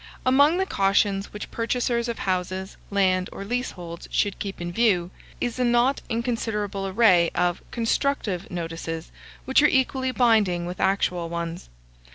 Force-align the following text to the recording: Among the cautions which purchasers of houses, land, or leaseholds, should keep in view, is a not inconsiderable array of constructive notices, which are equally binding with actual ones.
Among 0.25 0.57
the 0.57 0.65
cautions 0.65 1.31
which 1.31 1.51
purchasers 1.51 2.07
of 2.09 2.17
houses, 2.17 2.75
land, 2.89 3.29
or 3.31 3.45
leaseholds, 3.45 4.07
should 4.09 4.39
keep 4.39 4.59
in 4.59 4.71
view, 4.71 5.11
is 5.39 5.59
a 5.59 5.63
not 5.63 6.01
inconsiderable 6.09 6.87
array 6.87 7.29
of 7.35 7.61
constructive 7.69 8.49
notices, 8.49 9.11
which 9.45 9.61
are 9.61 9.67
equally 9.67 10.09
binding 10.09 10.65
with 10.65 10.79
actual 10.79 11.29
ones. 11.29 11.69